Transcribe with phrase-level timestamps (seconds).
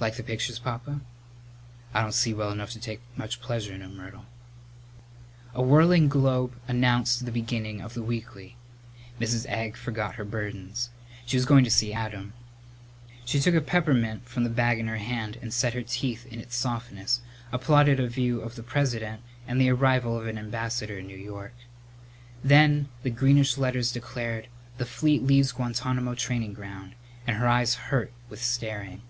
[0.00, 1.00] "Like the pictures, Papa?"
[1.94, 4.24] "I don't see well enough to take much pleasure in 'em, Myrtle."
[5.54, 8.56] A whirling globe announced the beginning of the weekly.
[9.20, 9.46] Mrs.
[9.48, 10.90] Egg forgot her burdens.
[11.24, 12.32] She was going to see Adam.
[13.24, 16.40] She took a peppermint from the bag in her hand and set her teeth in
[16.40, 17.20] its softness,
[17.52, 21.54] applauded a view of the President and the arrival of an ambassador in New York.
[22.42, 24.48] Then the greenish letters declared:
[24.78, 26.94] "The fleet leaves Guantánamo training ground,"
[27.24, 29.02] and her eyes hurt with staring.